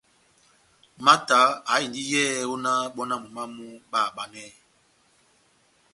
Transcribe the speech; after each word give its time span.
Mata 1.05 1.39
aháhindi 1.71 2.01
yɛ́hɛ́pi 2.11 2.49
ó 2.53 2.55
náh 2.65 2.81
bɔ 2.95 3.01
náh 3.09 3.19
momó 3.23 3.35
wamu 3.37 3.65
báháhabanɛhɛni. 3.91 4.43